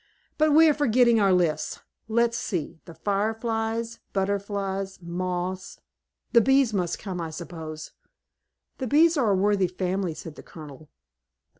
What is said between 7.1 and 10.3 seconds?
I suppose." "The Bees are a worthy family,"